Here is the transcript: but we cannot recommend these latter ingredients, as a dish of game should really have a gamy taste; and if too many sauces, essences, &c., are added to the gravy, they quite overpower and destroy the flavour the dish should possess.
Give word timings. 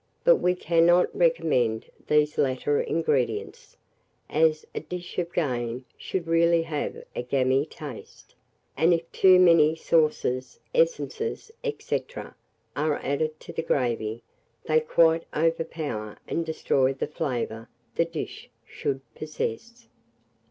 but 0.23 0.37
we 0.37 0.55
cannot 0.55 1.15
recommend 1.15 1.85
these 2.07 2.35
latter 2.39 2.81
ingredients, 2.81 3.77
as 4.31 4.65
a 4.73 4.79
dish 4.79 5.19
of 5.19 5.31
game 5.31 5.85
should 5.95 6.25
really 6.25 6.63
have 6.63 7.03
a 7.15 7.21
gamy 7.21 7.67
taste; 7.67 8.33
and 8.75 8.95
if 8.95 9.11
too 9.11 9.37
many 9.39 9.75
sauces, 9.75 10.59
essences, 10.73 11.51
&c., 11.79 12.03
are 12.75 12.97
added 13.03 13.39
to 13.39 13.53
the 13.53 13.61
gravy, 13.61 14.23
they 14.63 14.79
quite 14.79 15.23
overpower 15.35 16.17
and 16.27 16.47
destroy 16.47 16.91
the 16.95 17.05
flavour 17.05 17.69
the 17.93 18.05
dish 18.05 18.49
should 18.65 19.01
possess. 19.13 19.87